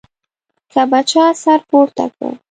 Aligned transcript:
که 0.71 0.85
به 0.91 0.99
چا 1.09 1.25
سر 1.41 1.59
پورته 1.69 2.05
کړ. 2.15 2.31